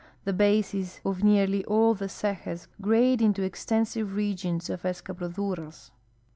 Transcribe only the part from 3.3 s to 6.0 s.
extensive regions of e.scabroduras.